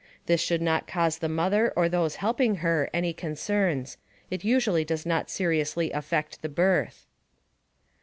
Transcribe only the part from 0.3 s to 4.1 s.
should not cause the mother or those helping her any concerns.